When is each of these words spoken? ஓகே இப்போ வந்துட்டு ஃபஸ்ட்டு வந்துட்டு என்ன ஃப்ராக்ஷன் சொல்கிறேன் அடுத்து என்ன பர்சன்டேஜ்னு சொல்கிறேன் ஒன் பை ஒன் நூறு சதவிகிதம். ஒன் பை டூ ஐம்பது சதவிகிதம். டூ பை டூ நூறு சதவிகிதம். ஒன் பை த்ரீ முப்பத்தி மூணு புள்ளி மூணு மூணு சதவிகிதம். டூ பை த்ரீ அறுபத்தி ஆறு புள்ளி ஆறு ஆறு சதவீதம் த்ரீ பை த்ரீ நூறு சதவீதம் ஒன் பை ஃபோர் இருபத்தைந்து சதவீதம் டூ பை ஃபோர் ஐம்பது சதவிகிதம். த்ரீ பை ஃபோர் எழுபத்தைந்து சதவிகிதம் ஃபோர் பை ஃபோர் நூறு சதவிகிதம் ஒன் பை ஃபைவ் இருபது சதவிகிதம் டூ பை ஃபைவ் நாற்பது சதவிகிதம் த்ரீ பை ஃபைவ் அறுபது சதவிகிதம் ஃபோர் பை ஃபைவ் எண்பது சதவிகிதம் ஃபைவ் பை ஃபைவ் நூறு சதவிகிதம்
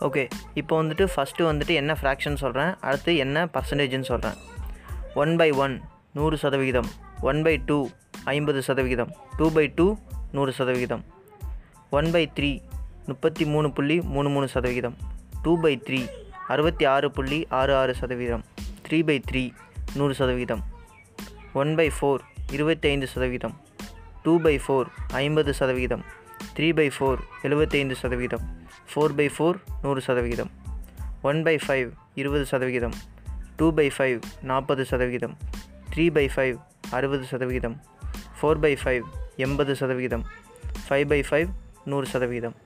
ஓகே 0.00 0.28
இப்போ 0.54 0.82
வந்துட்டு 0.82 1.08
ஃபஸ்ட்டு 1.16 1.38
வந்துட்டு 1.38 1.66
என்ன 1.66 1.96
ஃப்ராக்ஷன் 2.02 2.34
சொல்கிறேன் 2.34 2.74
அடுத்து 2.80 3.16
என்ன 3.16 3.44
பர்சன்டேஜ்னு 3.44 4.00
சொல்கிறேன் 4.00 4.34
ஒன் 5.14 5.36
பை 5.36 5.50
ஒன் 5.50 5.80
நூறு 6.12 6.36
சதவிகிதம். 6.36 6.88
ஒன் 7.20 7.42
பை 7.42 7.62
டூ 7.66 7.88
ஐம்பது 8.24 8.62
சதவிகிதம். 8.62 9.14
டூ 9.36 9.52
பை 9.52 9.72
டூ 9.74 9.96
நூறு 10.32 10.52
சதவிகிதம். 10.52 11.04
ஒன் 11.90 12.10
பை 12.10 12.30
த்ரீ 12.36 12.60
முப்பத்தி 13.06 13.44
மூணு 13.44 13.72
புள்ளி 13.72 14.00
மூணு 14.00 14.28
மூணு 14.28 14.48
சதவிகிதம். 14.48 14.96
டூ 15.42 15.60
பை 15.60 15.82
த்ரீ 15.86 16.08
அறுபத்தி 16.48 16.84
ஆறு 16.84 17.10
புள்ளி 17.10 17.46
ஆறு 17.50 17.76
ஆறு 17.76 17.94
சதவீதம் 17.94 18.44
த்ரீ 18.88 19.04
பை 19.06 19.22
த்ரீ 19.30 19.50
நூறு 19.94 20.14
சதவீதம் 20.14 20.62
ஒன் 21.52 21.74
பை 21.74 21.90
ஃபோர் 22.00 22.18
இருபத்தைந்து 22.52 23.06
சதவீதம் 23.06 23.60
டூ 24.22 24.40
பை 24.40 24.60
ஃபோர் 24.68 24.84
ஐம்பது 25.12 25.54
சதவிகிதம். 25.54 26.04
த்ரீ 26.56 26.68
பை 26.72 26.88
ஃபோர் 26.88 27.20
எழுபத்தைந்து 27.42 27.94
சதவிகிதம் 27.94 28.44
ஃபோர் 28.90 29.14
பை 29.14 29.26
ஃபோர் 29.36 29.58
நூறு 29.82 30.00
சதவிகிதம் 30.00 30.50
ஒன் 31.22 31.40
பை 31.42 31.56
ஃபைவ் 31.56 31.88
இருபது 32.14 32.44
சதவிகிதம் 32.44 32.96
டூ 33.56 33.66
பை 33.72 33.88
ஃபைவ் 33.96 34.18
நாற்பது 34.42 34.84
சதவிகிதம் 34.84 35.34
த்ரீ 35.90 36.06
பை 36.10 36.26
ஃபைவ் 36.28 36.56
அறுபது 36.90 37.24
சதவிகிதம் 37.24 37.76
ஃபோர் 38.38 38.60
பை 38.60 38.72
ஃபைவ் 38.74 39.04
எண்பது 39.36 39.74
சதவிகிதம் 39.76 40.24
ஃபைவ் 40.88 41.06
பை 41.08 41.20
ஃபைவ் 41.22 41.48
நூறு 41.86 42.06
சதவிகிதம் 42.06 42.56